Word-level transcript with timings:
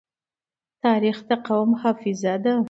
تاریخ 0.83 1.17
د 1.29 1.31
قوم 1.47 1.69
حافظه 1.81 2.35
ده. 2.43 2.53